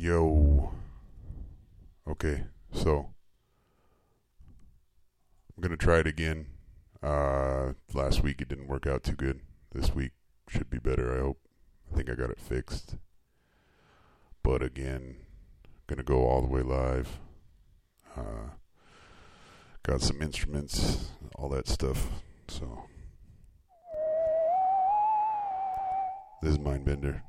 Yo. 0.00 0.72
Okay, 2.08 2.44
so 2.72 3.10
I'm 5.54 5.60
gonna 5.60 5.76
try 5.76 5.98
it 5.98 6.06
again. 6.06 6.46
Uh, 7.02 7.74
last 7.92 8.22
week 8.22 8.40
it 8.40 8.48
didn't 8.48 8.66
work 8.66 8.86
out 8.86 9.04
too 9.04 9.12
good. 9.14 9.40
This 9.74 9.94
week 9.94 10.12
should 10.48 10.70
be 10.70 10.78
better. 10.78 11.14
I 11.14 11.20
hope. 11.20 11.40
I 11.92 11.96
think 11.96 12.08
I 12.08 12.14
got 12.14 12.30
it 12.30 12.40
fixed. 12.40 12.96
But 14.42 14.62
again, 14.62 15.16
gonna 15.86 16.02
go 16.02 16.24
all 16.24 16.40
the 16.40 16.48
way 16.48 16.62
live. 16.62 17.20
Uh, 18.16 18.54
got 19.82 20.00
some 20.00 20.22
instruments, 20.22 21.10
all 21.34 21.50
that 21.50 21.68
stuff. 21.68 22.08
So 22.48 22.84
this 26.40 26.52
is 26.52 26.58
Mindbender. 26.58 27.20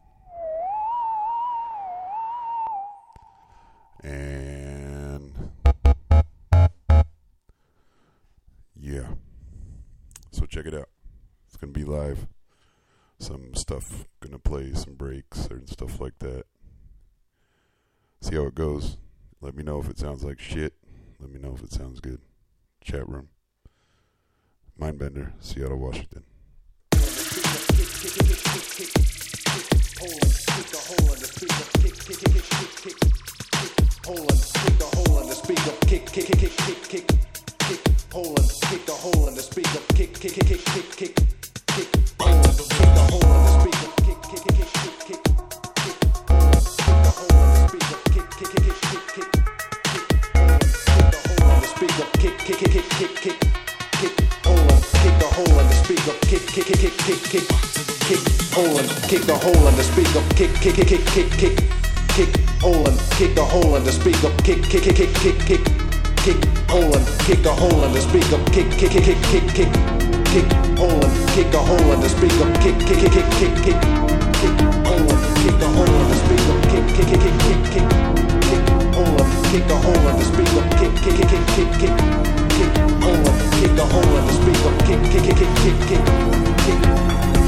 And 4.04 5.52
yeah. 8.76 9.08
So 10.32 10.46
check 10.46 10.66
it 10.66 10.74
out. 10.74 10.90
It's 11.48 11.58
gonna 11.58 11.74
be 11.74 11.84
live. 11.84 12.28
Some 13.20 13.54
stuff 13.54 14.06
gonna 14.20 14.40
play 14.40 14.74
some 14.74 14.96
breaks 14.96 15.46
and 15.48 15.70
stuff 15.70 16.00
like 16.00 16.18
that. 16.20 16.46
See 18.22 18.36
how 18.36 18.44
it 18.44 18.56
goes. 18.56 18.98
Let 19.42 19.56
me 19.56 19.64
know 19.64 19.80
if 19.80 19.90
it 19.90 20.00
sounds 20.00 20.24
like 20.24 20.40
shit. 20.40 20.74
Let 21.20 21.30
me 21.30 21.40
know 21.40 21.54
if 21.54 21.64
it 21.64 21.72
sounds 21.72 22.00
good. 22.00 22.22
Chat 22.84 23.08
room. 23.08 23.30
Mindbender, 24.80 25.34
Seattle, 25.40 25.78
Washington. 25.78 26.24
Poland, 34.04 34.42
kick 34.54 34.78
the 34.80 34.90
hole 34.98 35.20
in 35.22 35.28
the 35.30 35.36
speaker, 35.36 35.72
kick, 35.86 36.06
kick, 36.10 36.26
kick, 36.26 36.40
kick, 36.40 36.58
kick, 36.58 36.82
kick, 36.90 37.06
kick. 37.60 37.82
Poland, 38.10 38.50
kick 38.66 38.86
the 38.88 38.94
hole 38.94 39.28
in 39.28 39.36
the 39.36 39.42
speaker, 39.44 39.78
kick, 39.94 40.14
kick, 40.18 40.34
kick, 40.34 40.48
kick, 40.48 40.66
kick, 40.66 40.96
kick, 40.98 41.14
kick. 41.70 41.88
Poland, 42.18 42.58
kick 42.58 42.90
the 42.98 43.04
hole 43.14 43.22
in 43.22 43.46
the 43.46 43.54
speaker, 43.62 43.94
kick, 44.02 44.18
kick, 44.26 44.42
kick, 44.42 44.58
kick, 44.58 44.98
kick, 45.06 45.22
kick. 45.86 46.02
Poland, 46.26 46.66
kick 46.82 46.98
the 46.98 47.14
hole 47.14 47.30
in 47.30 47.54
the 47.54 47.62
speaker, 47.62 47.98
kick, 48.10 48.26
kick, 48.42 48.58
kick, 48.58 48.74
kick, 52.58 52.90
kick, 52.98 53.14
kick, 53.22 53.38
kick. 54.02 54.18
Poland, 54.42 54.82
kick 54.98 55.16
the 55.22 55.30
hole 55.30 55.58
in 55.62 55.62
the 55.62 55.62
speaker, 55.62 55.62
kick, 55.62 55.62
kick, 55.62 55.62
kick, 55.62 55.62
kick, 55.62 55.62
kick, 55.62 55.62
kick, 55.62 55.62
kick. 55.62 55.62
Poland, 55.62 55.62
kick 55.62 55.62
the 55.62 55.62
hole 55.62 55.62
in 55.62 55.68
the 55.70 55.78
speaker, 55.78 56.16
kick, 56.26 56.44
kick, 56.50 56.66
kick, 56.66 56.82
kick, 56.82 56.98
kick, 57.06 57.22
kick, 57.30 57.46
kick. 58.10 58.22
Poland, 58.50 58.90
kick 59.06 59.22
the 59.30 59.38
hole 59.38 59.68
in 59.70 59.76
the 59.78 59.86
speaker, 59.86 60.24
kick, 60.34 60.52
kick, 60.58 60.76
kick, 60.76 60.88
kick, 60.90 61.06
kick, 61.06 61.30
kick, 61.38 61.91
kick. 62.16 62.30
Poland, 62.60 63.00
kick 63.18 63.36
the 63.36 63.44
hole 63.44 63.76
in 63.76 63.84
the 63.84 63.92
speaker, 63.92 64.30
kick, 64.44 64.62
kick, 64.64 64.84
kick, 64.84 64.96
kick, 64.96 65.14
kick, 65.16 65.38
kick, 65.46 65.64
kick. 66.24 66.38
Poland, 66.68 67.06
kick 67.26 67.42
the 67.42 67.52
hole 67.52 67.84
in 67.84 67.92
the 67.94 68.02
speaker, 68.02 68.38
kick, 68.52 68.70
kick, 68.78 68.92
kick, 68.92 69.04
kick, 69.04 69.20
kick, 69.32 69.46
kick, 69.56 69.72
kick. 70.32 70.48
Poland, 70.76 71.14
kick 71.34 71.50
the 71.52 71.60
hole 71.60 71.92
in 71.94 72.00
the 72.00 72.10
speaker, 72.10 72.48
kick, 72.62 72.78
kick, 72.86 73.00
kick, 73.02 73.12
kick, 73.12 73.28
kick, 73.40 73.54
kick, 73.64 73.80
kick. 74.40 74.54
Poland, 74.86 75.22
kick 75.42 75.56
the 75.58 75.68
hole 75.68 75.88
in 75.88 76.08
the 76.12 76.18
speaker, 76.22 76.56
kick, 76.72 76.86
kick, 76.96 77.08
kick, 77.08 77.22
kick, 77.22 77.36
kick, 77.42 77.62
kick, 77.74 77.88
kick. 78.46 78.62
Poland, 78.92 79.32
kick 79.52 79.64
the 79.68 79.76
hole 79.76 80.06
in 80.10 80.16
the 80.20 80.26
speaker, 80.32 80.64
kick, 80.80 80.94
kick, 81.02 81.16
kick, 81.18 81.30
kick, 81.32 81.46
kick, 81.56 81.72
kick, 81.80 81.96
kick. 82.56 82.72
Poland, 83.02 83.40
kick 83.58 83.72
the 83.76 83.86
hole 83.88 84.16
in 84.20 84.24
the 84.28 84.36
speaker, 84.40 84.74
kick, 84.86 85.02
kick, 85.12 85.24
kick, 85.24 85.38
kick, 85.40 85.54
kick, 85.64 85.78
kick, 85.88 86.04
kick. 86.66 87.41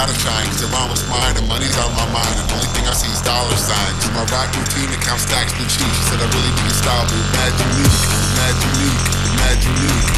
gotta 0.00 0.16
try 0.16 0.40
and 0.40 0.48
sit 0.56 0.64
around 0.72 0.88
what's 0.88 1.04
mine 1.12 1.36
The 1.36 1.44
money's 1.44 1.76
on 1.76 1.92
my 1.92 2.08
mind. 2.08 2.32
And 2.40 2.48
the 2.48 2.56
only 2.56 2.72
thing 2.72 2.88
I 2.88 2.96
see 2.96 3.12
is 3.12 3.20
dollar 3.20 3.52
signs. 3.52 4.00
My 4.16 4.24
rock 4.32 4.48
routine 4.56 4.88
and 4.88 5.02
count 5.04 5.20
stacks 5.20 5.52
blue 5.52 5.68
cheese. 5.68 5.92
She 5.92 6.04
said 6.08 6.24
I 6.24 6.28
really 6.32 6.48
need 6.56 6.68
to 6.72 6.76
style, 6.80 7.04
but 7.04 7.20
mad 7.36 7.52
unique, 7.60 8.00
mad 8.32 8.56
unique, 8.64 9.04
mad 9.36 9.58
unique. 9.60 10.08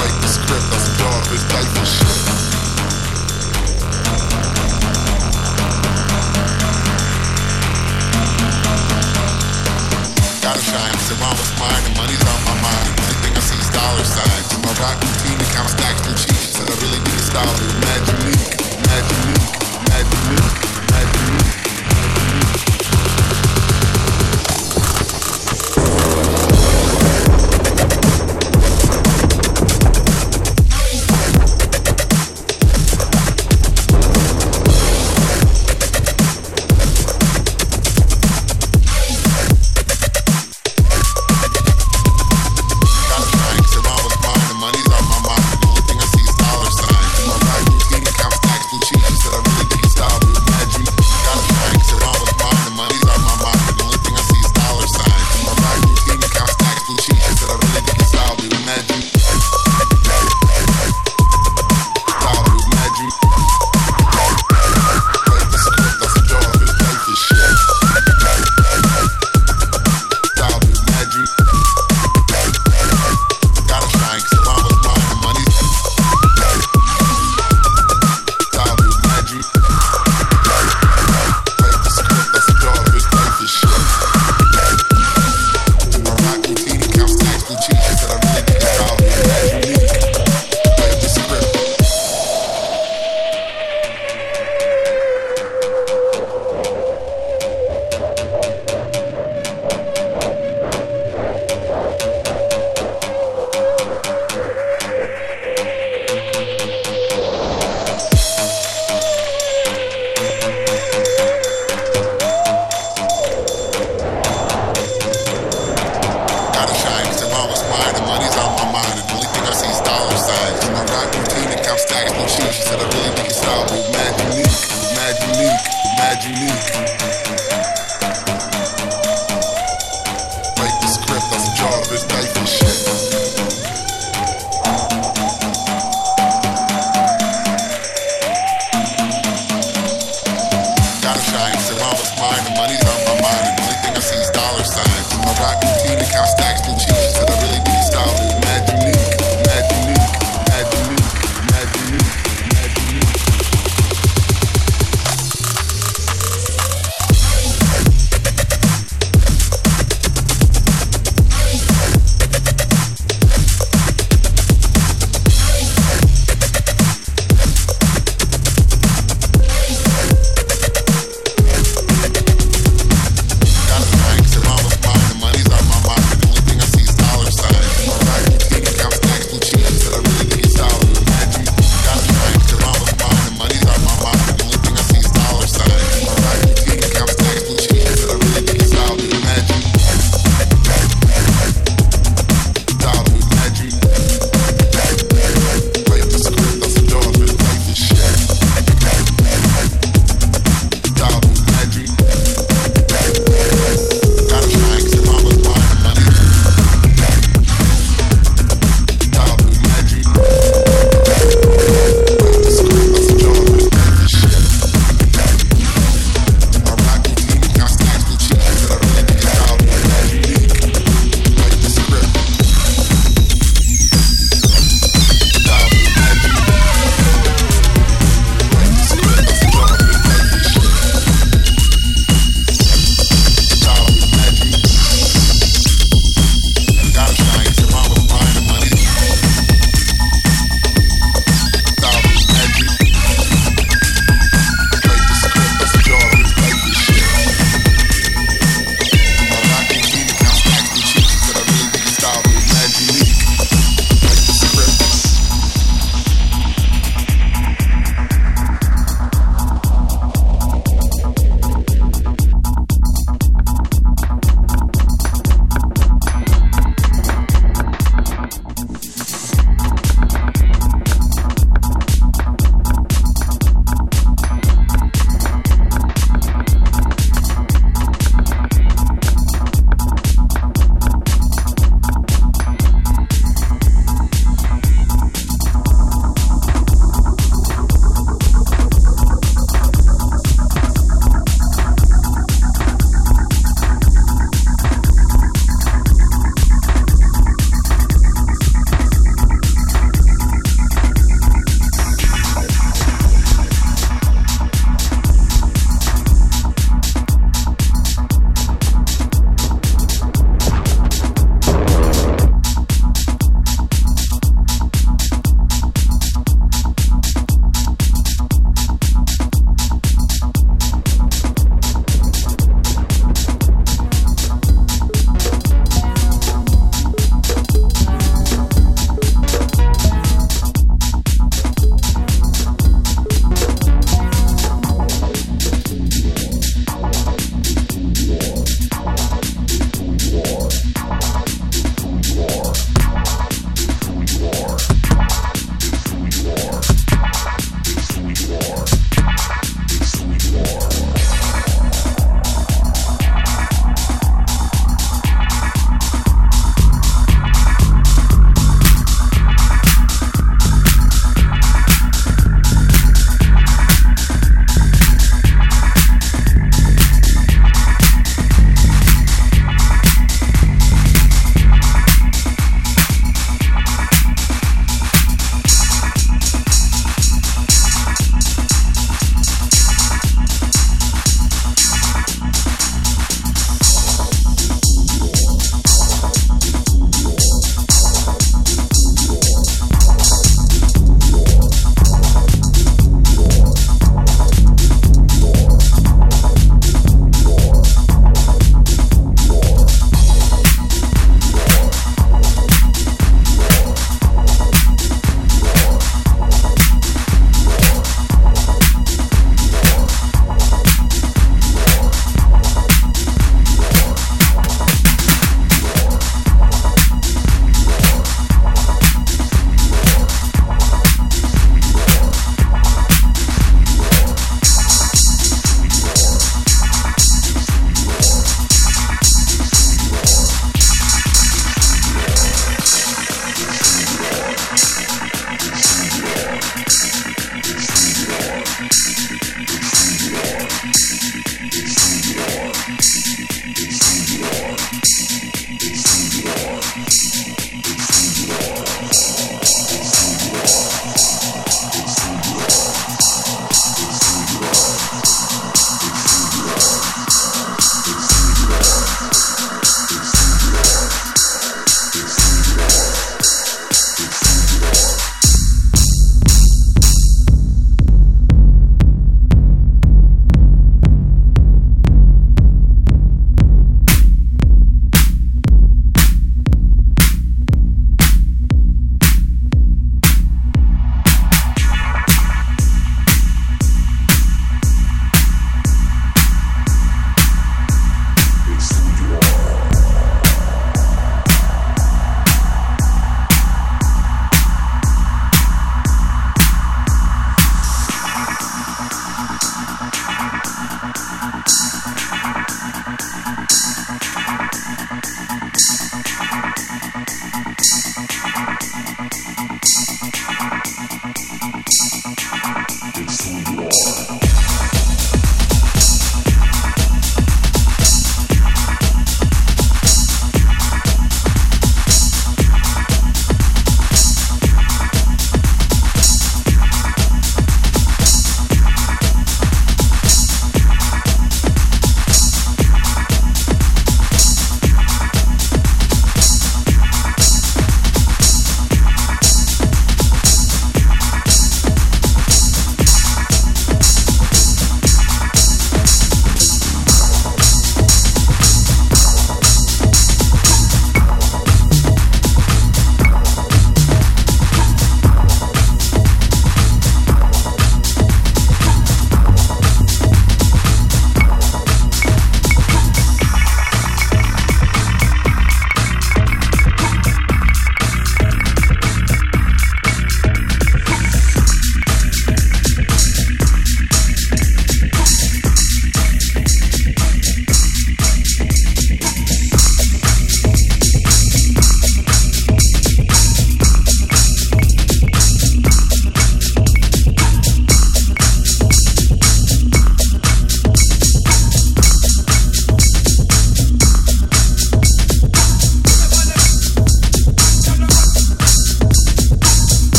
Write 0.00 0.16
the 0.24 0.30
script, 0.32 0.66
that's 0.72 0.88
a 0.88 0.94
dog, 0.96 1.20
it's 1.36 1.44
like 1.52 1.68
this 1.76 1.92
shit. 1.92 2.48
gotta 10.40 10.64
shine. 10.64 10.96
Sit 11.04 11.20
around 11.20 11.36
was 11.36 11.52
mine, 11.60 11.84
the 11.84 11.92
money's 12.00 12.24
on 12.24 12.40
my 12.48 12.56
mind. 12.64 13.19
See 13.40 13.56
dollar 13.72 14.04
signs. 14.04 14.52
My 14.60 14.72
rockin' 14.76 15.08
routine, 15.08 15.38
that 15.40 15.48
stacks 15.66 16.06
and 16.06 16.16
cheese. 16.16 16.60
And 16.60 16.68
I 16.68 16.74
really 16.84 17.00
need 17.00 17.16
to 17.16 17.24
stop. 17.24 17.48
Imagine 17.48 18.20
me, 18.28 18.36
imagine 18.84 19.20
imagine. 19.88 20.69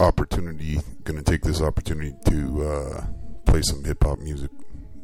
Opportunity, 0.00 0.80
gonna 1.04 1.22
take 1.22 1.42
this 1.42 1.60
opportunity 1.60 2.14
to 2.26 2.62
uh, 2.62 3.06
play 3.44 3.62
some 3.62 3.84
hip 3.84 4.02
hop 4.02 4.18
music 4.18 4.50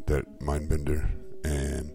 that 0.06 0.40
Mindbender 0.40 1.10
and 1.44 1.92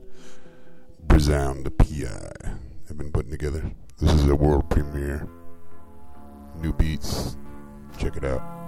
Brizown 1.08 1.64
the 1.64 1.72
PI 1.72 2.52
have 2.88 2.98
been 2.98 3.12
putting 3.12 3.32
together. 3.32 3.72
This 4.00 4.14
is 4.14 4.28
a 4.28 4.36
world 4.36 4.70
premiere. 4.70 5.28
New 6.60 6.74
beats. 6.74 7.38
Check 7.98 8.18
it 8.18 8.24
out. 8.24 8.61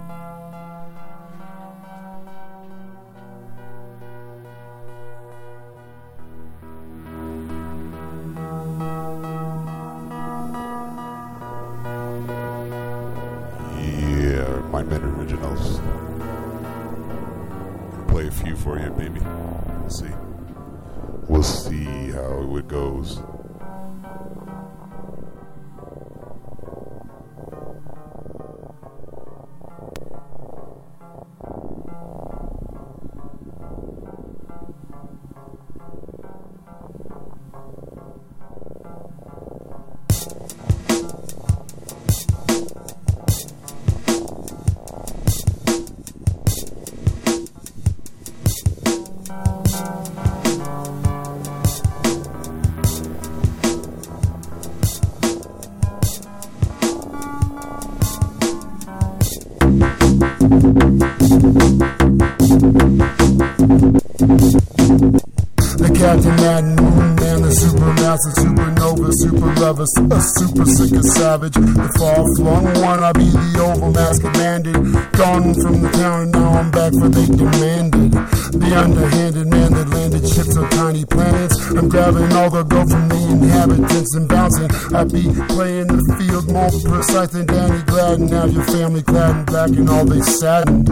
Be 85.14 85.22
playing 85.54 85.86
the 85.86 86.02
field 86.18 86.50
more 86.50 86.74
precise 86.82 87.30
than 87.30 87.46
Danny 87.46 87.82
Gladden. 87.86 88.28
Have 88.34 88.52
your 88.52 88.64
family 88.64 89.02
clad 89.02 89.36
in 89.36 89.44
black 89.44 89.70
and 89.70 89.88
all 89.88 90.04
they 90.04 90.20
saddened. 90.20 90.90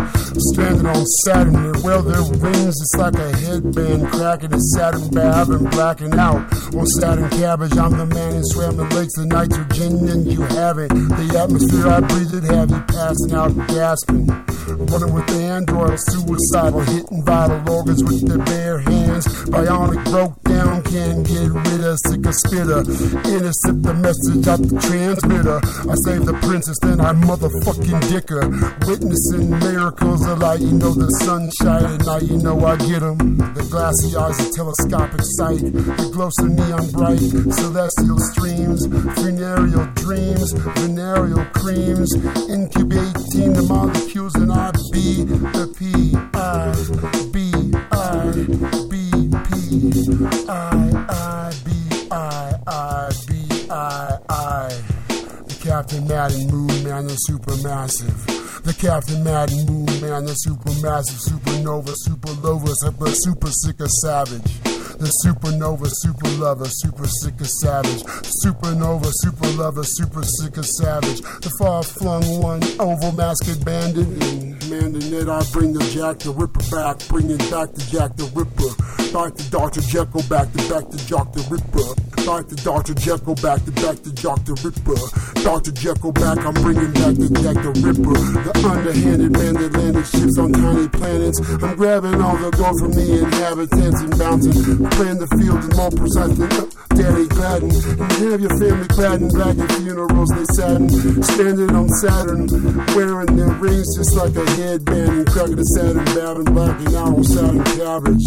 Stranded 0.54 0.86
on 0.86 1.04
Saturn, 1.26 1.58
they 1.58 1.74
wear 1.82 2.00
their 2.00 2.22
rings. 2.38 2.78
It's 2.78 2.94
like 2.94 3.18
a 3.18 3.34
headband 3.42 4.06
cracking 4.14 4.54
a 4.54 4.60
Saturn 4.78 5.10
bab 5.10 5.50
and 5.50 5.68
blacking 5.72 6.14
out. 6.14 6.46
On 6.72 6.86
Saturn 7.02 7.28
cabbage, 7.30 7.76
I'm 7.76 7.98
the 7.98 8.06
man 8.06 8.38
who 8.38 8.44
swam 8.44 8.76
the 8.76 8.86
lakes 8.94 9.18
of 9.18 9.26
nitrogen, 9.26 10.06
and 10.08 10.22
you 10.30 10.40
have 10.54 10.78
it. 10.78 10.88
The 10.88 11.28
atmosphere 11.42 11.88
I 11.90 12.00
breathe 12.00 12.34
it, 12.38 12.46
have 12.54 12.70
you 12.70 12.82
passing 12.86 13.34
out 13.34 13.50
and 13.50 13.66
gasping. 13.68 14.26
Running 14.86 15.12
with 15.12 15.26
the 15.26 15.42
android, 15.42 15.98
suicidal, 15.98 16.80
hitting 16.80 17.24
vital 17.24 17.58
organs 17.68 18.02
with 18.04 18.22
their 18.28 18.38
bare 18.38 18.78
hands. 18.78 19.26
Bionic 19.50 20.04
broke 20.06 20.41
can't 20.84 21.26
get 21.26 21.48
rid 21.50 21.84
of 21.84 21.98
sick 22.06 22.26
a 22.26 22.32
spitter. 22.32 22.80
Intercept 23.30 23.82
the 23.82 23.94
message 23.94 24.46
out 24.48 24.60
the 24.62 24.78
transmitter. 24.86 25.58
I 25.90 25.94
save 26.04 26.26
the 26.26 26.34
princess, 26.42 26.78
then 26.82 27.00
I 27.00 27.12
motherfucking 27.12 28.00
dick 28.08 28.28
her. 28.30 28.48
Witnessing 28.86 29.50
miracles 29.50 30.26
of 30.26 30.38
light, 30.38 30.60
you 30.60 30.72
know 30.72 30.92
the 30.92 31.08
sunshine 31.24 31.84
at 31.84 32.06
night, 32.06 32.22
you 32.22 32.38
know 32.38 32.58
I 32.64 32.76
get 32.76 33.02
'em. 33.02 33.38
The 33.54 33.66
glassy 33.70 34.16
eyes, 34.16 34.38
a 34.40 34.52
telescopic 34.52 35.22
sight. 35.38 35.62
The 35.62 36.10
glows 36.12 36.38
of 36.40 36.50
neon 36.50 36.86
bright, 36.92 37.22
celestial 37.54 38.18
streams, 38.32 38.86
funereal 39.18 39.86
dreams, 39.94 40.52
venereal 40.52 41.44
creams, 41.52 42.10
incubating 42.48 43.52
the 43.52 43.64
molecules, 43.68 44.34
and 44.36 44.52
I 44.52 44.70
be 44.92 45.24
the 45.24 45.66
P 45.76 46.16
Captain 55.92 56.08
Madden 56.08 56.46
Moon 56.48 56.84
Man, 56.84 57.06
the 57.06 57.18
supermassive. 57.28 58.62
The 58.64 58.72
Captain 58.72 59.22
Madden 59.22 59.66
Moon 59.66 59.84
Man, 60.00 60.24
the 60.24 60.32
supermassive, 60.32 61.20
supernova, 61.20 61.92
super 61.94 62.32
lover, 62.40 62.72
super, 62.72 63.10
super 63.10 63.50
sicker 63.50 63.88
savage. 64.00 64.40
The 64.96 65.12
supernova, 65.20 65.90
super 65.92 66.28
lover, 66.40 66.64
super 66.64 67.06
sicker 67.06 67.44
savage. 67.44 68.02
Supernova, 68.40 69.12
super 69.12 69.48
lover, 69.48 69.84
super 69.84 70.22
sicker 70.22 70.62
savage. 70.62 71.20
The 71.20 71.52
far 71.58 71.82
flung 71.82 72.24
one, 72.40 72.62
oval 72.80 73.12
masked 73.12 73.62
bandit. 73.62 74.08
And 74.72 75.30
I 75.30 75.44
bring 75.52 75.74
the 75.74 75.84
Jack 75.92 76.20
the 76.20 76.32
Ripper 76.32 76.64
back, 76.74 77.06
bringing 77.08 77.36
back 77.52 77.74
the 77.74 77.84
Jack 77.92 78.16
the 78.16 78.24
Ripper. 78.32 78.72
Back 79.12 79.34
to 79.34 79.50
Dr. 79.50 79.82
Jekyll, 79.82 80.22
back 80.22 80.50
to 80.52 80.58
back 80.72 80.88
to 80.88 80.96
Jack 81.04 81.34
the 81.34 81.44
Ripper. 81.50 82.11
Back 82.26 82.46
to 82.46 82.54
Dr. 82.54 82.94
Jekyll, 82.94 83.34
back 83.34 83.64
to 83.64 83.72
back 83.82 83.98
to 83.98 84.10
the 84.10 84.54
Ripper. 84.62 85.42
Dr. 85.42 85.72
Jekyll 85.72 86.12
back, 86.12 86.38
I'm 86.38 86.54
bringing 86.54 86.94
back 86.94 87.18
the 87.18 87.26
Jack 87.42 87.58
the 87.58 87.74
Ripper. 87.82 88.14
The 88.14 88.52
underhanded 88.62 89.32
man 89.34 89.54
that 89.58 89.72
landed 89.74 90.06
ships 90.06 90.38
on 90.38 90.54
tiny 90.54 90.86
planets. 90.86 91.42
I'm 91.58 91.74
grabbing 91.74 92.22
all 92.22 92.38
the 92.38 92.54
gold 92.54 92.78
from 92.78 92.92
the 92.94 93.26
inhabitants 93.26 93.98
and 94.06 94.14
bouncing. 94.14 94.54
Playing 94.94 95.18
the 95.18 95.26
field 95.34 95.66
and 95.66 95.74
more 95.74 95.90
precise 95.90 96.34
than 96.38 96.46
uh, 96.46 96.70
Daddy 96.94 97.26
Gladden. 97.26 97.74
And 97.74 98.22
have 98.30 98.40
your 98.40 98.54
family 98.54 98.88
clad 98.94 99.18
in 99.18 99.30
at 99.34 99.72
funerals 99.82 100.30
they 100.30 100.46
sadden. 100.54 100.88
Standing 101.26 101.74
on 101.74 101.88
Saturn, 101.98 102.46
wearing 102.94 103.34
their 103.34 103.50
rings 103.58 103.90
just 103.98 104.14
like 104.14 104.38
a 104.38 104.46
headband. 104.62 105.10
And 105.10 105.26
cracking 105.26 105.58
the 105.58 105.66
Saturn 105.74 106.06
babbing, 106.14 106.54
blacking 106.54 106.94
out 106.94 107.18
on 107.18 107.24
Saturn 107.26 107.66
cabbage. 107.74 108.26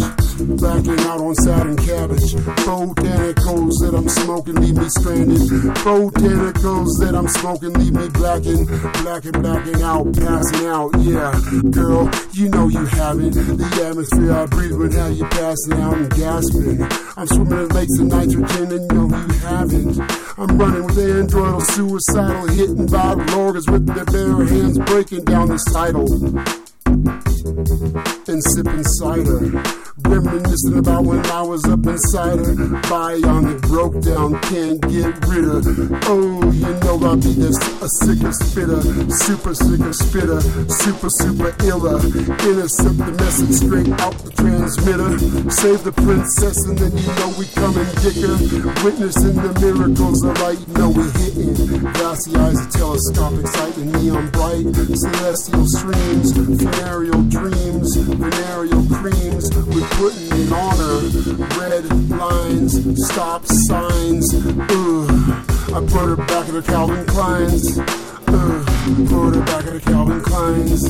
Blacking 0.59 0.99
out 1.07 1.23
on 1.23 1.35
Saturn 1.47 1.80
cabbage. 1.80 2.27
Botanicals 2.67 3.84
that 3.85 3.95
I'm 3.95 4.09
smoking 4.09 4.55
leave 4.55 4.77
me 4.77 4.89
stranded. 4.89 5.41
Botanicals 5.85 6.97
that 6.99 7.13
I'm 7.13 7.27
smoking 7.27 7.73
leave 7.73 7.93
me 7.93 8.09
blacking, 8.09 8.65
blacking, 9.05 9.37
blacking 9.37 9.81
out, 9.81 10.05
passing 10.17 10.65
out. 10.65 10.89
Yeah, 11.05 11.31
girl, 11.69 12.09
you 12.33 12.49
know 12.49 12.67
you 12.67 12.85
haven't. 12.85 13.33
The 13.33 13.85
atmosphere 13.85 14.33
I 14.33 14.45
breathe 14.47 14.73
when 14.73 14.89
now 14.89 15.07
you're 15.07 15.29
passing 15.29 15.73
out 15.73 15.97
and 15.97 16.09
gasping. 16.09 16.81
I'm 17.15 17.27
swimming 17.27 17.59
in 17.59 17.69
lakes 17.69 17.99
of 17.99 18.07
nitrogen 18.07 18.67
and 18.73 18.83
you 18.89 18.97
know 18.97 19.07
you 19.13 19.33
haven't. 19.45 19.93
I'm 20.37 20.57
running 20.57 20.85
with 20.85 20.97
androidal 20.97 21.61
suicidal, 21.61 22.47
hitting 22.47 22.87
vital 22.89 23.39
organs 23.39 23.69
with 23.69 23.85
their 23.85 24.05
bare 24.05 24.45
hands, 24.45 24.79
breaking 24.79 25.25
down 25.25 25.47
the 25.49 25.57
sidle 25.57 26.09
and 28.35 28.43
sipping 28.53 28.83
cider. 28.83 29.39
Reminiscing 30.05 30.77
about 30.77 31.05
when 31.05 31.25
I 31.27 31.41
was 31.41 31.63
up 31.65 31.85
inside 31.85 32.39
her. 32.39 32.55
Bionic 32.91 33.61
broke 33.63 34.01
down, 34.01 34.39
can't 34.41 34.81
get 34.81 35.13
rid 35.27 35.45
of. 35.45 35.63
Oh, 36.05 36.43
you 36.51 36.73
know 36.83 36.99
I'll 37.05 37.15
be 37.15 37.33
this 37.33 37.57
a 37.81 37.89
sicker 38.03 38.33
spitter, 38.33 38.81
super 39.09 39.55
sicker 39.55 39.93
spitter, 39.93 40.41
super 40.67 41.09
super 41.09 41.55
iller. 41.63 41.99
Intercept 42.43 42.97
the 42.97 43.15
message 43.17 43.55
straight 43.55 43.89
out 44.01 44.13
the 44.19 44.31
transmitter. 44.35 45.17
Save 45.49 45.83
the 45.83 45.93
princess 45.93 46.57
and 46.67 46.77
then 46.77 46.91
you 46.91 47.07
know 47.15 47.33
we 47.39 47.45
come 47.55 47.77
and 47.77 47.89
dick 48.03 48.19
her. 48.19 48.35
Witnessing 48.83 49.35
the 49.35 49.53
miracles 49.63 50.23
of 50.23 50.37
light, 50.41 50.59
you 50.59 50.73
know 50.75 50.89
we 50.91 51.07
hitting. 51.23 51.79
Glassy 51.93 52.35
eyes, 52.35 52.59
a 52.59 52.69
telescopic 52.69 53.47
sight, 53.47 53.77
and 53.77 53.91
neon 54.03 54.29
bright. 54.31 54.65
Celestial 54.75 55.65
streams, 55.65 56.35
funereal 56.76 57.22
dreams, 57.23 57.95
venereal 57.95 58.85
creams. 58.88 59.49
We're 59.56 59.88
putting 59.89 60.53
on 60.53 60.77
her. 60.77 60.99
Red 61.60 62.10
lines, 62.10 63.06
stop 63.06 63.45
signs. 63.45 64.34
Ugh. 64.34 65.45
I 65.73 65.80
put 65.81 66.06
her 66.06 66.15
back 66.15 66.47
in 66.47 66.56
the 66.56 66.64
Calvin 66.65 67.06
Kleins. 67.06 68.14
Put 68.35 69.35
her 69.35 69.45
back 69.45 69.65
at 69.65 69.73
the 69.73 69.81
Calvin 69.81 70.21
Kleins. 70.21 70.83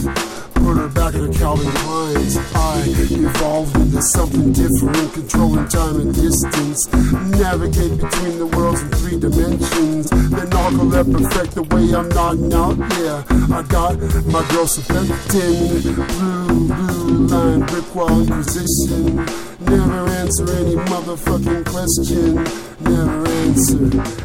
Put 0.55 0.77
her 0.77 0.89
back 0.89 1.13
at 1.13 1.22
the 1.22 1.34
Calvin 1.38 1.72
Kleins. 1.85 2.38
I 2.55 2.81
evolved 2.85 3.76
into 3.77 4.01
something 4.01 4.51
different, 4.51 5.13
controlling 5.13 5.67
time 5.67 6.01
and 6.01 6.13
distance. 6.13 6.91
Navigate 7.38 8.01
between 8.01 8.39
the 8.39 8.47
worlds 8.47 8.81
in 8.81 8.89
three 8.97 9.19
dimensions. 9.19 10.09
Then 10.09 10.49
narco 10.49 10.85
that 10.89 11.05
perfect 11.05 11.55
the 11.55 11.63
way 11.69 11.93
I'm 11.93 12.09
nodding 12.09 12.53
out. 12.53 12.77
Yeah, 12.97 13.23
I 13.55 13.61
got 13.63 13.99
my 14.26 14.41
girl 14.49 14.65
Serpentin. 14.65 15.93
Blue, 16.17 16.67
blue 16.67 17.27
line, 17.27 17.59
brick 17.67 17.95
wall 17.95 18.22
inquisition. 18.22 19.23
Never 19.59 20.09
answer 20.17 20.49
any 20.51 20.76
motherfucking 20.89 21.65
question. 21.69 22.43
Never 22.81 23.27
answer 23.30 23.77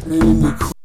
any 0.09 0.57
question. 0.57 0.80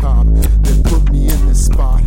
Cop 0.00 0.26
that 0.26 0.80
put 0.84 1.12
me 1.12 1.28
in 1.28 1.46
this 1.46 1.66
spot. 1.66 2.02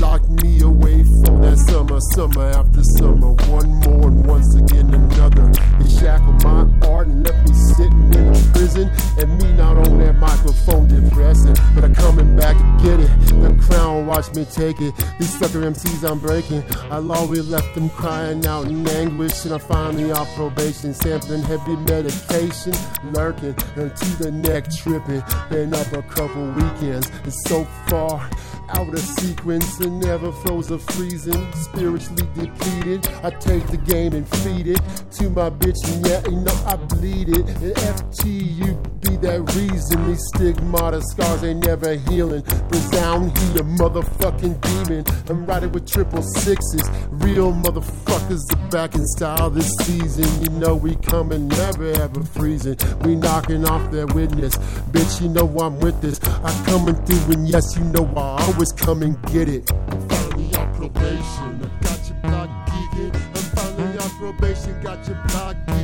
Locked 0.00 0.28
me 0.42 0.60
away 0.60 1.04
for 1.04 1.37
summer, 1.66 2.00
summer 2.14 2.44
after 2.44 2.82
summer. 2.82 3.32
One 3.48 3.70
more, 3.84 4.08
and 4.08 4.26
once 4.26 4.54
again 4.54 4.92
another. 4.94 5.50
They 5.78 5.88
shackled 5.88 6.42
my 6.44 6.68
art 6.86 7.08
and 7.08 7.26
left 7.26 7.48
me 7.48 7.54
sitting 7.54 8.12
in 8.14 8.34
prison, 8.52 8.90
and 9.18 9.42
me 9.42 9.52
not 9.52 9.76
on 9.76 9.98
that 9.98 10.16
microphone 10.16 10.88
depressing. 10.88 11.54
But 11.74 11.84
I'm 11.84 11.94
coming 11.94 12.36
back 12.36 12.56
to 12.56 12.84
get 12.84 13.00
it. 13.00 13.10
The 13.42 13.56
crown, 13.66 14.06
watch 14.06 14.32
me 14.34 14.44
take 14.44 14.80
it. 14.80 14.94
These 15.18 15.38
sucker 15.38 15.60
MCs 15.60 16.08
I'm 16.08 16.18
breaking. 16.18 16.62
I 16.90 16.96
always 16.96 17.48
left 17.48 17.74
them 17.74 17.90
crying 17.90 18.44
out 18.46 18.66
in 18.66 18.86
anguish, 18.88 19.44
and 19.44 19.54
I 19.54 19.58
finally 19.58 20.12
off 20.12 20.32
probation, 20.34 20.94
sampling 20.94 21.42
heavy 21.42 21.76
medication, 21.76 22.74
lurking 23.12 23.54
until 23.76 24.16
the 24.18 24.30
neck 24.30 24.70
tripping. 24.70 25.22
Been 25.50 25.74
up 25.74 25.92
a 25.92 26.02
couple 26.02 26.46
weekends, 26.52 27.10
and 27.24 27.34
so 27.46 27.64
far 27.88 28.28
out 28.70 28.88
of 28.88 28.98
sequence 28.98 29.80
and 29.80 30.00
never 30.00 30.32
froze 30.32 30.70
or 30.70 30.78
freezing. 30.78 31.52
Spiritually 31.52 32.28
depleted, 32.34 33.06
I 33.22 33.30
take 33.30 33.66
the 33.68 33.76
game 33.76 34.12
and 34.14 34.28
feed 34.28 34.68
it 34.68 34.80
to 35.12 35.30
my 35.30 35.50
bitch, 35.50 35.78
and 35.92 36.06
yeah, 36.06 36.22
you 36.28 36.40
know 36.40 36.64
I 36.66 36.76
bleed 36.76 37.28
it. 37.28 37.46
And 37.48 37.74
FTU 37.74 39.00
be 39.02 39.16
that 39.16 39.40
reason. 39.54 40.06
These 40.06 40.24
stigmata 40.34 41.00
scars 41.02 41.44
ain't 41.44 41.64
never 41.64 41.94
healing. 41.94 42.42
Resound, 42.70 43.36
he 43.38 43.46
a 43.58 43.62
motherfucking 43.62 44.60
demon. 44.60 45.04
I'm 45.28 45.46
riding 45.46 45.72
with 45.72 45.90
triple 45.90 46.22
sixes. 46.22 46.82
Real 47.10 47.52
motherfuckers 47.52 48.42
are 48.52 48.70
back 48.70 48.94
in 48.94 49.06
style 49.06 49.50
this 49.50 49.70
season. 49.82 50.26
You 50.42 50.50
know 50.58 50.76
we 50.76 50.96
coming, 50.96 51.48
never 51.48 51.92
ever 51.92 52.22
freezing. 52.22 52.76
We 53.02 53.14
knocking 53.14 53.64
off 53.64 53.90
their 53.90 54.06
witness. 54.06 54.56
Bitch, 54.92 55.20
you 55.20 55.28
know 55.28 55.46
I'm 55.58 55.80
with 55.80 56.00
this. 56.00 56.20
I 56.22 56.52
coming 56.66 56.94
through, 57.06 57.34
and 57.34 57.48
yes, 57.48 57.76
you 57.76 57.84
know 57.84 58.04
I 58.16 58.57
always 58.58 58.72
come 58.72 59.02
and 59.04 59.22
get 59.30 59.48
it. 59.48 59.68
Finally 60.08 60.52
on 60.56 60.74
probation. 60.74 61.62
I 61.62 61.84
got 61.84 62.08
your 62.08 62.18
block 62.22 62.50
geeking. 62.66 63.14
I'm 63.14 63.46
finally 63.54 63.98
on 63.98 64.10
probation. 64.18 64.82
Got 64.82 65.06
your 65.06 65.16
block 65.28 65.56
geeking. 65.68 65.77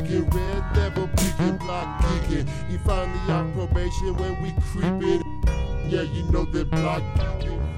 On 4.03 4.15
probation 4.15 4.15
when 4.15 4.41
we 4.41 4.51
creeping. 4.61 5.45
Yeah, 5.89 6.01
you 6.01 6.23
know 6.31 6.45
that 6.45 6.69
block. 6.71 7.03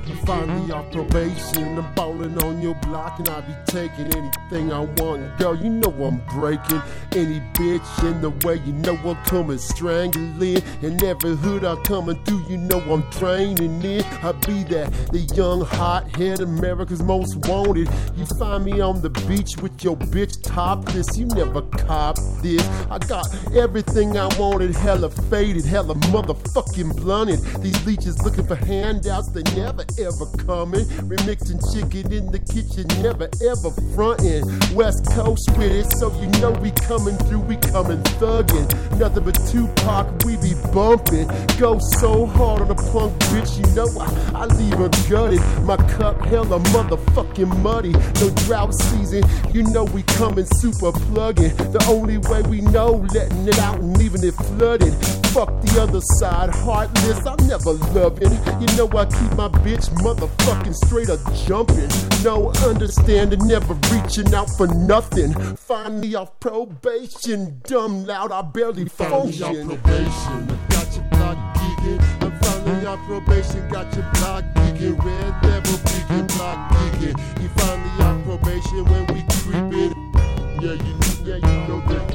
You 0.08 0.16
finally 0.26 0.72
off 0.72 0.90
probation. 0.94 1.78
I'm 1.78 1.94
ballin' 1.94 2.42
on 2.42 2.62
your 2.62 2.76
block 2.76 3.20
and 3.20 3.28
I 3.28 3.42
be 3.42 3.54
taking 3.66 4.06
anything 4.16 4.72
I 4.72 4.86
want. 5.02 5.38
Girl, 5.38 5.54
you 5.54 5.70
know 5.70 5.92
I'm 6.02 6.22
breaking 6.34 6.82
any 7.12 7.42
bitch 7.54 8.04
in 8.10 8.22
the 8.22 8.30
way. 8.48 8.56
You 8.66 8.72
know 8.72 8.96
I'm 9.04 9.18
coming 9.26 9.58
strangling. 9.58 10.62
In 10.82 11.04
every 11.04 11.36
hood 11.36 11.66
I'm 11.66 11.84
coming 11.84 12.24
through, 12.24 12.46
you 12.48 12.56
know 12.56 12.80
I'm 12.80 13.02
draining 13.20 13.84
it. 13.84 14.06
I 14.24 14.32
be 14.32 14.64
that 14.66 14.94
the 15.12 15.20
young 15.36 15.66
hot 15.66 16.16
head 16.16 16.40
America's 16.40 17.04
most 17.04 17.36
wanted. 17.48 17.90
You 18.16 18.26
find 18.40 18.64
me 18.64 18.80
on 18.80 19.02
the 19.02 19.10
beach 19.10 19.58
with 19.58 19.84
your 19.84 19.98
bitch 19.98 20.42
topless. 20.42 21.18
You 21.18 21.26
never 21.26 21.64
cop 21.64 22.16
this. 22.42 22.66
I 22.90 22.98
got 23.00 23.28
everything 23.54 24.18
I 24.18 24.28
wanted, 24.40 24.74
hella 24.74 25.10
faded, 25.10 25.66
hella 25.66 25.96
motherfucking 26.12 26.96
blunted. 26.98 27.40
These 27.62 27.86
leeches 27.86 28.22
looking 28.24 28.46
for 28.46 28.56
handouts, 28.56 29.30
they 29.32 29.44
never 29.56 29.86
ever 30.00 30.26
coming. 30.46 30.86
Remixing 31.08 31.62
chicken 31.74 32.12
in 32.12 32.32
the 32.32 32.40
kitchen, 32.40 32.88
never 33.02 33.30
ever 33.46 33.72
fronting. 33.96 34.44
West 34.76 35.06
Coast 35.12 35.50
with 35.58 35.72
it, 35.72 35.86
so 35.98 36.12
you 36.20 36.28
know 36.40 36.52
we 36.52 36.72
coming 36.72 37.18
through, 37.28 37.40
we 37.40 37.56
coming 37.58 38.02
thugging. 38.20 38.68
Nothing 39.00 39.24
but 39.24 39.38
Tupac, 39.50 40.08
we 40.26 40.38
be 40.38 40.54
bumping. 40.74 41.28
Go 41.58 41.80
so 42.00 42.26
hard 42.26 42.62
on 42.62 42.68
the 42.68 42.76
punk 42.76 43.14
bitch, 43.30 43.58
you 43.58 43.68
know 43.76 43.88
I, 44.00 44.44
I 44.44 44.46
leave 44.46 44.78
her 44.78 44.90
gutted. 45.10 45.42
My 45.64 45.78
cup 45.98 46.20
hella 46.26 46.60
motherfucking 46.60 47.62
muddy. 47.62 47.92
No 48.20 48.30
drought 48.46 48.74
season, 48.74 49.24
you 49.54 49.64
know 49.64 49.84
we 49.86 50.04
coming 50.04 50.46
super 50.58 50.92
plugging. 50.92 51.56
The 51.72 51.84
only 51.88 52.18
way 52.18 52.42
we 52.44 52.62
know, 52.62 53.06
letting 53.14 53.48
it 53.48 53.60
out 53.60 53.80
and 53.80 53.98
leaving 53.98 54.24
it 54.24 54.34
flooded. 54.34 54.94
Fuck 55.28 55.62
the 55.62 55.82
other 55.82 55.87
side, 56.02 56.50
heartless, 56.50 57.26
I'm 57.26 57.48
never 57.48 57.74
loving. 57.94 58.32
You 58.62 58.68
know 58.78 58.88
I 58.98 59.06
keep 59.06 59.32
my 59.36 59.48
bitch 59.64 59.90
motherfucking 60.04 60.76
straight 60.76 61.10
up 61.10 61.20
jumping. 61.34 61.90
No 62.24 62.52
understanding, 62.66 63.40
never 63.48 63.74
reaching 63.92 64.34
out 64.34 64.50
for 64.58 64.68
nothing. 64.68 65.34
Finally 65.56 66.16
off 66.16 66.40
probation, 66.40 67.62
dumb 67.64 68.06
loud, 68.06 68.32
I 68.32 68.42
barely 68.42 68.86
function. 68.86 69.68
probation, 69.68 70.50
I 70.50 70.58
got 70.70 70.96
your 70.96 71.06
block 71.12 71.38
geeking. 71.56 72.24
I'm 72.24 72.40
finally 72.40 72.86
on 72.86 73.06
probation, 73.06 73.70
got 73.70 73.94
your 73.96 74.06
block 74.14 74.44
geeking. 74.56 75.04
Red 75.04 75.42
devil 75.42 75.78
peeking, 75.86 76.28
block 76.38 76.72
geeking. 76.72 77.42
You 77.42 77.50
finally 77.50 78.04
on 78.04 78.24
probation 78.24 78.86
when 78.86 79.06
we 79.08 79.24
creeping. 79.44 80.17
Yeah, 80.60 80.74
you, 80.74 80.98
yeah, 81.24 81.36
you 81.36 81.68
know 81.68 81.82
that 81.82 82.08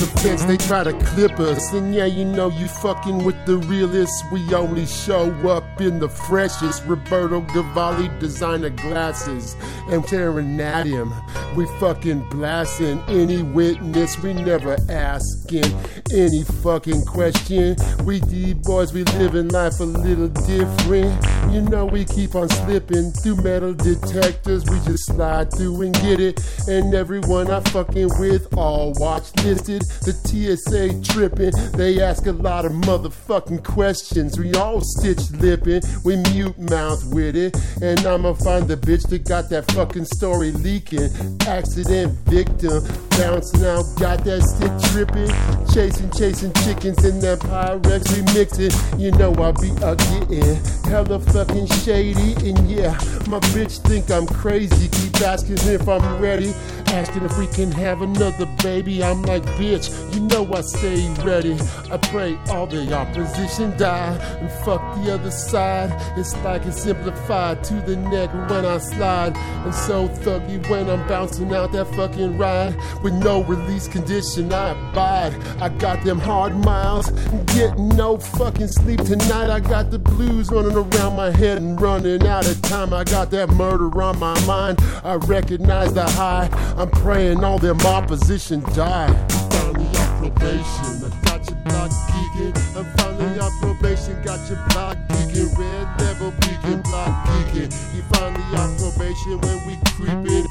the 0.00 0.06
feds 0.22 0.46
they 0.46 0.56
try 0.56 0.82
to 0.82 0.92
clip 0.92 1.38
us, 1.38 1.74
and 1.74 1.94
yeah, 1.94 2.06
you 2.06 2.24
know 2.24 2.48
you 2.48 2.66
fucking 2.66 3.22
with 3.24 3.36
the 3.44 3.58
realists. 3.58 4.22
We 4.32 4.54
only 4.54 4.86
show 4.86 5.30
up 5.46 5.80
in 5.80 5.98
the 5.98 6.08
freshest 6.08 6.84
Roberto 6.86 7.42
Cavalli 7.42 8.08
designer 8.18 8.70
glasses 8.70 9.54
and 9.90 10.02
Terranadium. 10.02 11.12
We 11.54 11.66
fucking 11.78 12.28
blasting 12.30 13.02
any 13.08 13.42
witness. 13.42 14.18
We 14.22 14.32
never 14.32 14.78
asking 14.88 15.64
any 16.10 16.44
fucking 16.44 17.04
question. 17.04 17.76
We 18.04 18.20
D 18.20 18.54
boys, 18.54 18.94
we 18.94 19.04
living 19.04 19.48
life 19.48 19.78
a 19.80 19.84
little 19.84 20.28
different. 20.28 21.22
You 21.52 21.60
know 21.62 21.84
we 21.84 22.04
keep 22.04 22.34
on 22.34 22.48
slipping 22.48 23.10
through 23.10 23.42
metal 23.42 23.74
detectors. 23.74 24.64
We 24.70 24.78
just 24.80 25.06
slide 25.06 25.52
through 25.52 25.82
and 25.82 25.94
get 25.96 26.20
it. 26.20 26.40
And 26.68 26.94
everyone 26.94 27.50
I 27.50 27.60
with 27.94 28.56
all 28.56 28.92
watch 28.96 29.34
listed. 29.44 29.82
The 30.02 30.12
TSA 30.12 31.12
tripping. 31.12 31.52
They 31.76 32.00
ask 32.00 32.26
a 32.26 32.32
lot 32.32 32.64
of 32.64 32.72
motherfucking 32.72 33.64
questions. 33.64 34.38
We 34.38 34.54
all 34.54 34.80
stitch 34.80 35.30
lipping. 35.32 35.82
We 36.04 36.16
mute 36.32 36.58
mouth 36.58 37.04
with 37.12 37.36
it. 37.36 37.56
And 37.82 37.98
I'ma 38.06 38.34
find 38.34 38.68
the 38.68 38.76
bitch 38.76 39.08
that 39.08 39.26
got 39.26 39.50
that 39.50 39.70
fucking 39.72 40.04
story 40.06 40.52
leaking. 40.52 41.10
Accident 41.46 42.12
victim. 42.26 42.82
Bouncing 43.10 43.64
out, 43.66 43.84
got 43.98 44.24
that 44.24 44.42
stick 44.42 44.72
tripping. 44.90 45.30
Chasing, 45.74 46.10
chasing 46.12 46.52
chickens 46.64 47.04
in 47.04 47.20
that 47.20 47.40
Pyrex 47.40 48.04
remixing. 48.14 48.72
You 48.98 49.10
know 49.12 49.32
I 49.32 49.52
be 49.52 49.70
a 49.82 49.96
getting 49.96 50.56
hella 50.84 51.20
fucking 51.20 51.66
shady. 51.66 52.34
And 52.48 52.70
yeah, 52.70 52.92
my 53.26 53.40
bitch 53.50 53.82
think 53.86 54.10
I'm 54.10 54.26
crazy. 54.26 54.88
Keep 54.88 55.20
asking 55.22 55.58
if 55.68 55.88
I'm 55.88 56.20
ready. 56.20 56.54
Asking 56.90 57.24
if 57.24 57.38
we 57.38 57.46
can 57.46 57.70
have 57.72 58.02
another 58.02 58.46
baby. 58.62 59.02
I'm 59.02 59.22
like, 59.22 59.44
bitch, 59.56 59.88
you 60.12 60.20
know 60.20 60.52
I 60.52 60.60
stay 60.62 61.08
ready. 61.24 61.56
I 61.90 61.96
pray 61.98 62.36
all 62.48 62.66
the 62.66 62.92
opposition 62.92 63.76
die 63.76 64.16
and 64.40 64.50
fuck 64.64 64.80
the 64.96 65.14
other 65.14 65.30
side. 65.30 65.90
It's 66.18 66.36
like 66.38 66.66
it's 66.66 66.82
simplified 66.82 67.62
to 67.64 67.74
the 67.74 67.94
neck 67.96 68.32
when 68.50 68.66
I 68.66 68.78
slide. 68.78 69.36
And 69.36 69.74
so 69.74 70.08
thuggy 70.08 70.68
when 70.68 70.90
I'm 70.90 71.06
bouncing 71.06 71.54
out 71.54 71.70
that 71.72 71.86
fucking 71.94 72.36
ride. 72.36 72.76
With 73.02 73.14
no 73.14 73.44
release 73.44 73.86
condition, 73.86 74.52
I 74.52 74.70
abide. 74.70 75.34
I 75.62 75.68
got 75.68 76.04
them 76.04 76.18
hard 76.18 76.56
miles, 76.56 77.08
getting 77.54 77.88
no 77.90 78.18
fucking 78.18 78.68
sleep 78.68 79.00
tonight. 79.04 79.48
I 79.48 79.60
got 79.60 79.92
the 79.92 79.98
blues 80.00 80.50
running 80.50 80.76
around 80.76 81.14
my 81.16 81.30
head 81.30 81.58
and 81.58 81.80
running 81.80 82.26
out 82.26 82.48
of 82.48 82.60
time. 82.62 82.92
I 82.92 83.04
got 83.04 83.30
that 83.30 83.48
murder 83.50 84.02
on 84.02 84.18
my 84.18 84.38
mind. 84.44 84.80
I 85.04 85.14
recognize 85.14 85.92
the 85.94 86.04
high. 86.04 86.48
I'm 86.80 86.88
praying 86.92 87.44
all 87.44 87.58
their 87.58 87.76
opposition 87.84 88.60
die. 88.72 89.12
Finally 89.50 89.84
on 89.98 90.18
probation, 90.18 91.04
I 91.04 91.10
got 91.26 91.46
your 91.46 91.58
block 91.66 91.90
geeking. 92.08 92.56
I'm 92.74 92.86
finally 92.96 93.38
on 93.38 93.52
probation, 93.60 94.22
got 94.22 94.48
your 94.48 94.56
block 94.70 94.96
geeking. 95.10 95.58
Red 95.58 95.86
never 95.98 96.30
beacon, 96.40 96.80
block 96.80 97.26
geeking. 97.26 97.70
You 97.94 98.02
finally 98.14 98.42
on 98.56 98.74
probation 98.78 99.38
when 99.42 99.66
we 99.66 99.76
creeping. 99.92 100.46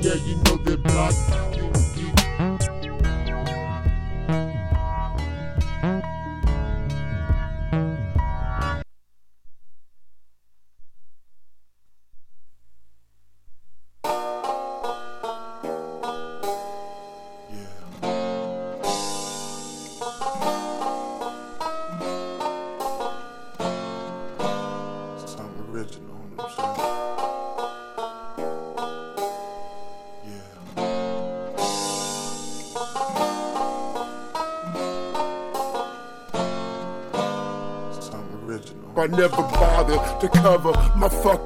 Yeah, 0.00 0.14
you 0.14 0.36
know 0.44 0.56
that 0.56 0.82
block 0.84 1.12
geeking. 1.52 1.87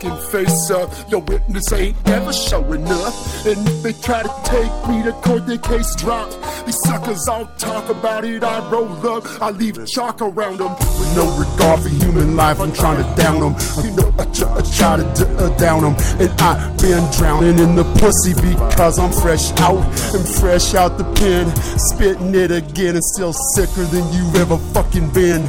Fucking 0.03 0.31
face 0.31 0.71
up. 0.71 0.91
Your 1.11 1.21
witness 1.21 1.73
ain't 1.73 1.97
ever 2.09 2.33
showing 2.33 2.87
up. 2.87 3.15
And 3.47 3.69
if 3.69 3.83
they 3.83 3.93
try 3.93 4.23
to 4.23 4.35
take 4.45 4.89
me 4.89 5.03
to 5.03 5.13
court, 5.23 5.47
their 5.47 5.59
case 5.59 5.95
dropped. 5.97 6.37
These 6.67 6.79
suckers 6.85 7.27
all 7.29 7.47
talk 7.59 7.89
about 7.89 8.25
it. 8.25 8.43
I 8.43 8.71
roll 8.71 8.91
up, 9.07 9.25
I 9.41 9.51
leave 9.51 9.79
chalk 9.87 10.21
around 10.21 10.59
them. 10.59 10.73
With 10.73 11.17
no 11.17 11.27
regard 11.39 11.81
for 11.83 11.89
human 11.89 12.37
life, 12.37 12.61
I'm 12.61 12.73
trying 12.73 13.03
to 13.03 13.23
down 13.23 13.41
them. 13.41 13.55
You 13.85 13.91
know, 13.97 14.15
I, 14.19 14.25
try, 14.27 14.55
I 14.55 14.63
try 14.77 14.97
to 14.97 15.27
uh, 15.39 15.57
down 15.59 15.83
them. 15.83 15.95
And 16.21 16.31
I've 16.41 16.79
been 16.79 17.11
drowning 17.13 17.59
in 17.59 17.75
the 17.75 17.85
pussy 17.99 18.35
because 18.35 18.99
I'm 18.99 19.13
fresh 19.13 19.53
out 19.61 19.83
and 20.15 20.29
fresh 20.41 20.75
out 20.75 20.99
the 20.99 21.05
pen. 21.15 21.55
Spitting 21.91 22.35
it 22.35 22.51
again 22.51 22.95
and 22.95 23.05
still 23.05 23.33
sicker 23.55 23.85
than 23.85 24.13
you've 24.13 24.37
ever 24.37 24.59
fucking 24.73 25.11
been 25.13 25.43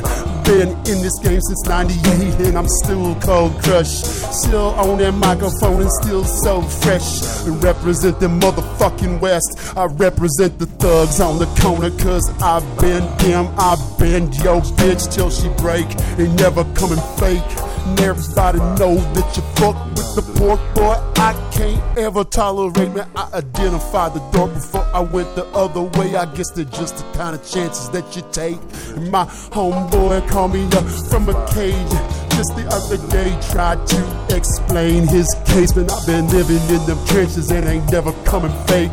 been 0.43 0.69
in 0.69 1.01
this 1.01 1.17
game 1.19 1.39
since 1.41 1.63
98 1.67 2.47
and 2.47 2.57
I'm 2.57 2.67
still 2.67 3.15
cold 3.21 3.53
crushed. 3.63 4.05
Still 4.33 4.69
on 4.75 4.97
that 4.99 5.13
microphone 5.13 5.81
and 5.81 5.91
still 6.03 6.23
so 6.23 6.61
fresh. 6.61 7.45
And 7.45 7.63
represent 7.63 8.19
the 8.19 8.27
motherfucking 8.27 9.19
West. 9.19 9.73
I 9.75 9.85
represent 9.85 10.59
the 10.59 10.65
thugs 10.65 11.19
on 11.19 11.39
the 11.39 11.45
corner 11.61 11.91
cause 11.91 12.29
I've 12.41 12.65
been 12.79 13.03
them. 13.17 13.53
I've 13.57 13.81
been 13.99 14.31
yo 14.43 14.61
bitch 14.79 15.13
till 15.13 15.29
she 15.29 15.49
break. 15.61 15.87
Ain't 16.19 16.39
never 16.39 16.63
coming 16.75 17.01
fake. 17.17 17.72
And 17.85 17.99
everybody 17.99 18.59
know 18.79 18.95
that 19.13 19.35
you 19.35 19.43
fuck 19.59 19.75
with 19.95 20.15
the 20.15 20.21
pork 20.39 20.59
boy. 20.73 20.95
I 21.17 21.33
can't 21.51 21.97
ever 21.97 22.23
tolerate 22.23 22.93
man. 22.93 23.09
I 23.15 23.29
identify 23.33 24.09
the 24.09 24.19
door 24.31 24.47
before 24.47 24.87
I 24.93 24.99
went 25.01 25.35
the 25.35 25.45
other 25.47 25.81
way. 25.81 26.15
I 26.15 26.25
guess 26.33 26.51
they're 26.51 26.65
just 26.65 26.97
the 26.97 27.03
kind 27.17 27.35
of 27.35 27.45
chances 27.47 27.89
that 27.89 28.15
you 28.15 28.23
take. 28.31 28.59
And 28.95 29.11
my 29.11 29.25
homeboy 29.25 30.27
called 30.29 30.53
me 30.53 30.65
up 30.67 30.85
from 31.09 31.29
a 31.29 31.35
cage. 31.53 31.93
Just 32.31 32.55
the 32.55 32.65
other 32.71 32.97
day, 33.09 33.29
tried 33.51 33.85
to 33.87 34.35
explain 34.35 35.07
his 35.07 35.27
case, 35.45 35.73
but 35.73 35.91
I've 35.91 36.05
been 36.05 36.27
living 36.29 36.63
in 36.75 36.85
them 36.85 37.05
trenches 37.05 37.51
and 37.51 37.67
ain't 37.67 37.91
never 37.91 38.11
coming 38.23 38.51
fake 38.65 38.91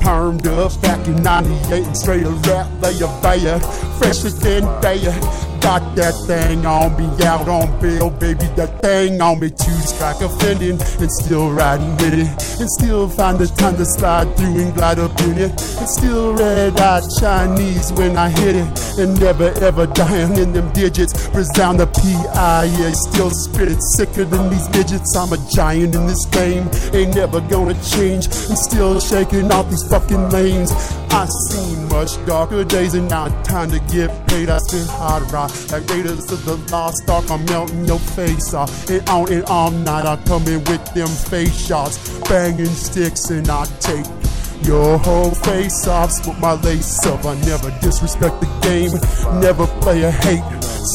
permed 0.00 0.46
up 0.46 0.80
back 0.80 1.06
in 1.06 1.22
98 1.22 1.84
and 1.84 1.96
straight 1.96 2.24
a 2.24 2.30
rap 2.30 2.66
layer 2.80 3.06
bayer 3.22 3.58
fresher 3.98 4.30
than 4.30 4.64
bayer 4.80 5.12
got 5.60 5.94
that 5.96 6.14
thing 6.26 6.64
on 6.64 6.96
me 6.96 7.06
out 7.24 7.48
on 7.48 7.68
bail 7.80 8.10
baby 8.10 8.46
that 8.56 8.80
thing 8.82 9.20
on 9.20 9.38
me. 9.40 9.50
To 9.50 9.70
strike 9.82 10.20
offending 10.20 10.80
and 10.80 11.12
still 11.12 11.50
riding 11.52 11.92
with 11.96 12.14
it. 12.14 12.60
And 12.60 12.70
still 12.70 13.08
find 13.08 13.38
the 13.38 13.46
time 13.46 13.76
to 13.76 13.84
slide 13.84 14.36
through 14.36 14.58
and 14.58 14.74
glide 14.74 14.98
up 14.98 15.18
in 15.22 15.38
it. 15.38 15.52
And 15.78 15.88
still 15.88 16.34
red-eyed 16.34 17.04
Chinese 17.18 17.92
when 17.92 18.16
I 18.16 18.30
hit 18.30 18.56
it. 18.56 18.98
And 18.98 19.18
never 19.20 19.52
ever 19.60 19.86
dying 19.86 20.36
in 20.36 20.52
them 20.52 20.72
digits. 20.72 21.28
Resound 21.34 21.80
the 21.80 21.86
P.I. 21.86 22.64
yeah 22.64 22.92
still 22.92 23.30
spit 23.30 23.68
it. 23.72 23.82
Sicker 23.96 24.24
than 24.24 24.50
these 24.50 24.68
digits. 24.68 25.16
I'm 25.16 25.32
a 25.32 25.38
giant 25.50 25.94
in 25.94 26.06
this 26.06 26.24
game. 26.26 26.68
Ain't 26.92 27.14
never 27.14 27.40
gonna 27.40 27.74
change. 27.82 28.26
And 28.26 28.58
still 28.58 29.00
shaking 29.00 29.50
off 29.52 29.68
these 29.68 29.86
fucking 29.88 30.30
lanes. 30.30 30.72
I 31.12 31.26
seen 31.50 31.88
much 31.88 32.24
darker 32.24 32.64
days 32.64 32.94
and 32.94 33.08
now 33.08 33.28
time 33.42 33.70
to 33.70 33.80
get 33.92 34.10
paid. 34.28 34.48
I 34.48 34.58
spit 34.58 34.86
hard 34.88 35.30
rock 35.32 35.49
like 35.72 35.88
Raiders 35.88 36.30
of 36.32 36.44
the 36.44 36.56
Lost 36.72 37.08
Ark. 37.08 37.30
I'm 37.30 37.44
melting 37.46 37.84
your 37.84 37.98
face 37.98 38.54
off. 38.54 38.90
And 38.90 39.08
on 39.08 39.32
and 39.32 39.44
all 39.44 39.70
night 39.70 40.06
I 40.06 40.16
come 40.24 40.46
in 40.48 40.64
with 40.64 40.84
them 40.94 41.08
face 41.08 41.66
shots, 41.66 41.96
banging 42.28 42.66
sticks 42.66 43.30
and 43.30 43.48
I 43.48 43.64
take 43.80 44.06
your 44.62 44.98
whole 44.98 45.30
face 45.30 45.86
off, 45.86 46.12
smoke 46.12 46.38
my 46.38 46.52
lace 46.52 47.06
up. 47.06 47.24
I 47.24 47.34
never 47.40 47.70
disrespect 47.80 48.40
the 48.40 48.48
game, 48.62 48.92
never 49.40 49.66
play 49.80 50.02
a 50.02 50.10
hate. 50.10 50.44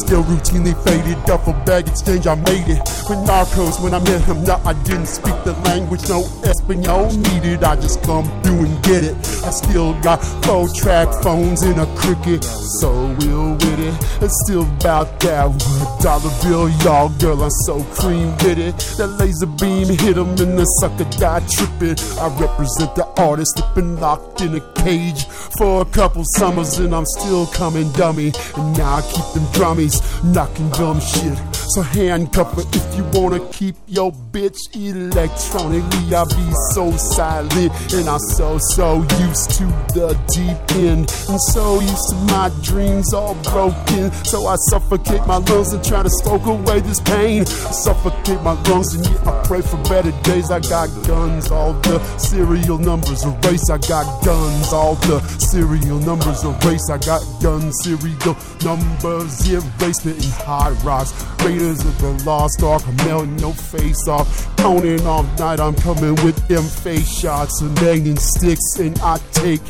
Still 0.02 0.24
routinely 0.24 0.74
faded, 0.84 1.22
duffel 1.24 1.52
bag 1.64 1.86
exchange, 1.86 2.26
I 2.26 2.34
made 2.34 2.68
it. 2.68 2.80
With 3.08 3.22
narcos, 3.22 3.82
when 3.82 3.94
I 3.94 4.00
met 4.00 4.22
him, 4.22 4.42
no, 4.44 4.60
I 4.64 4.72
didn't 4.82 5.06
speak 5.06 5.34
the 5.44 5.52
language, 5.64 6.08
no 6.08 6.24
Espanol 6.42 7.10
needed. 7.12 7.62
I 7.62 7.76
just 7.76 8.02
come 8.02 8.26
through 8.42 8.66
and 8.66 8.82
get 8.82 9.04
it. 9.04 9.16
I 9.44 9.50
still 9.50 9.94
got 10.02 10.16
four 10.44 10.68
track 10.68 11.08
phones 11.22 11.62
in 11.62 11.78
a 11.78 11.86
cricket, 11.96 12.42
so 12.42 12.90
we'll 13.20 13.52
with 13.54 13.78
it. 13.78 13.94
It's 14.22 14.34
still 14.44 14.62
about 14.62 15.20
that 15.20 15.46
one 15.46 16.02
dollar 16.02 16.34
bill, 16.42 16.68
y'all, 16.82 17.08
girl, 17.20 17.42
I'm 17.42 17.50
so 17.50 17.82
cream 17.94 18.30
with 18.42 18.58
it. 18.58 18.76
That 18.98 19.16
laser 19.18 19.46
beam 19.46 19.86
hit 19.86 20.16
him 20.16 20.30
and 20.30 20.58
the 20.58 20.64
sucker 20.80 21.08
died 21.18 21.48
tripping. 21.48 21.96
I 22.18 22.26
represent 22.38 22.94
the 22.96 23.06
artist 23.18 23.55
that 23.56 23.74
been 23.74 23.98
locked 24.00 24.40
in 24.40 24.54
a 24.54 24.60
cage 24.74 25.26
for 25.26 25.82
a 25.82 25.84
couple 25.84 26.24
summers 26.36 26.78
and 26.78 26.94
I'm 26.94 27.06
still 27.06 27.46
coming 27.46 27.90
dummy. 27.92 28.32
And 28.56 28.76
now 28.76 28.96
I 28.96 29.02
keep 29.02 29.34
them 29.34 29.44
drummies 29.52 30.00
knocking 30.24 30.70
dumb 30.70 31.00
shit. 31.00 31.55
So 31.68 31.82
handcuff 31.82 32.54
her 32.54 32.62
if 32.72 32.96
you 32.96 33.04
wanna 33.12 33.40
keep 33.50 33.74
your 33.86 34.12
bitch 34.12 34.58
electronically. 34.74 36.14
I 36.14 36.24
be 36.24 36.52
so 36.72 36.92
silent 36.96 37.72
and 37.92 38.08
I'm 38.08 38.20
so 38.20 38.58
so 38.58 39.02
used 39.18 39.50
to 39.58 39.64
the 39.92 40.16
deep 40.32 40.76
end 40.76 41.10
and 41.28 41.40
so 41.52 41.80
used 41.80 42.08
to 42.10 42.16
my 42.30 42.50
dreams 42.62 43.12
all 43.12 43.34
broken. 43.42 44.12
So 44.24 44.46
I 44.46 44.56
suffocate 44.70 45.26
my 45.26 45.38
lungs 45.38 45.72
and 45.72 45.84
try 45.84 46.02
to 46.02 46.10
stoke 46.10 46.46
away 46.46 46.80
this 46.80 47.00
pain. 47.00 47.42
I 47.42 47.72
suffocate 47.72 48.40
my 48.42 48.52
lungs 48.70 48.94
and 48.94 49.04
yeah, 49.04 49.30
I 49.30 49.42
pray 49.44 49.60
for 49.60 49.76
better 49.88 50.12
days. 50.22 50.50
I 50.50 50.60
got 50.60 50.88
guns, 51.06 51.50
all 51.50 51.72
the 51.74 51.98
serial 52.18 52.78
numbers 52.78 53.24
erase. 53.24 53.68
I 53.70 53.78
got 53.78 54.06
guns, 54.24 54.72
all 54.72 54.94
the 55.06 55.20
serial 55.38 55.98
numbers 55.98 56.44
erase. 56.44 56.88
I 56.90 56.98
got 56.98 57.22
guns, 57.42 57.74
serial 57.82 58.36
numbers 58.64 59.50
erasement 59.50 60.24
in 60.24 60.30
high 60.30 60.70
rocks. 60.84 61.12
Raiders 61.56 61.84
of 61.86 61.98
the 62.00 62.24
Lost 62.26 62.62
Ark, 62.62 62.82
I'm 62.86 62.96
melting 62.96 63.36
no 63.36 63.52
face 63.52 64.06
off. 64.08 64.54
Coning 64.58 65.06
all 65.06 65.22
night, 65.38 65.58
I'm 65.58 65.74
coming 65.74 66.14
with 66.16 66.36
them 66.48 66.62
face 66.62 67.08
shots 67.18 67.62
and 67.62 67.74
banging 67.76 68.18
sticks, 68.18 68.78
and 68.78 68.98
I 69.00 69.16
take 69.32 69.62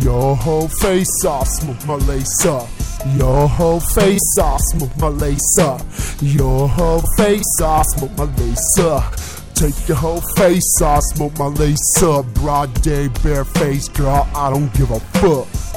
your 0.00 0.36
whole 0.36 0.68
face 0.68 1.24
off. 1.24 1.48
Smoke 1.48 1.84
my 1.84 1.94
lace 1.94 2.46
up. 2.46 2.68
Your 3.16 3.48
whole 3.48 3.80
face 3.80 4.38
off, 4.40 4.60
smoke 4.70 4.96
my 4.98 5.08
lace 5.08 5.58
up. 5.58 5.80
Your 6.20 6.68
whole 6.68 7.02
face 7.16 7.60
off, 7.60 7.86
smoke 7.96 8.16
my 8.16 8.24
lace 8.36 8.78
up. 8.78 9.16
Take 9.54 9.88
your 9.88 9.96
whole 9.96 10.22
face 10.36 10.80
off, 10.80 11.02
smoke 11.14 11.36
my 11.38 11.46
lace 11.46 12.02
up. 12.04 12.24
Broad 12.34 12.72
day, 12.82 13.08
bare 13.24 13.44
face, 13.44 13.88
girl, 13.88 14.28
I 14.32 14.50
don't 14.50 14.72
give 14.74 14.92
a 14.92 15.00
fuck. 15.18 15.71